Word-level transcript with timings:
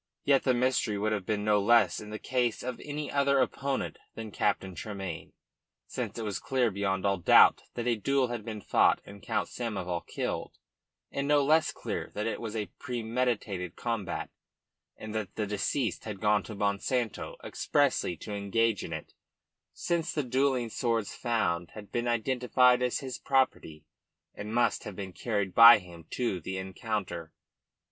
Yet 0.23 0.41
the 0.45 0.55
mystery 0.55 0.97
would 0.97 1.11
have 1.11 1.27
been 1.27 1.45
no 1.45 1.59
less 1.61 1.99
in 1.99 2.09
the 2.09 2.17
case 2.17 2.63
of 2.63 2.79
any 2.83 3.11
other 3.11 3.37
opponent 3.37 3.99
than 4.15 4.31
Captain 4.31 4.73
Tremayne, 4.73 5.31
since 5.85 6.17
it 6.17 6.23
was 6.23 6.39
clear 6.39 6.71
beyond 6.71 7.05
all 7.05 7.17
doubt 7.19 7.61
that 7.75 7.85
a 7.87 7.95
duel 7.95 8.29
had 8.29 8.43
been 8.43 8.61
fought 8.61 8.99
and 9.05 9.21
Count 9.21 9.47
Samoval 9.47 10.07
killed, 10.07 10.57
and 11.11 11.27
no 11.27 11.43
less 11.45 11.71
clear 11.71 12.09
that 12.15 12.25
it 12.25 12.41
was 12.41 12.55
a 12.55 12.71
premeditated 12.79 13.75
combat, 13.75 14.31
and 14.97 15.13
that 15.13 15.35
the 15.35 15.45
deceased 15.45 16.03
had 16.05 16.19
gone 16.19 16.41
to 16.45 16.55
Monsanto 16.55 17.35
expressly 17.43 18.17
to 18.17 18.33
engage 18.33 18.83
in 18.83 18.91
it, 18.93 19.13
since 19.71 20.11
the 20.13 20.23
duelling 20.23 20.69
swords 20.71 21.13
found 21.13 21.73
had 21.75 21.91
been 21.91 22.07
identified 22.07 22.81
as 22.81 23.01
his 23.01 23.19
property 23.19 23.85
and 24.33 24.51
must 24.51 24.83
have 24.83 24.95
been 24.95 25.13
carried 25.13 25.53
by 25.53 25.77
him 25.77 26.07
to 26.09 26.39
the 26.39 26.57
encounter. 26.57 27.31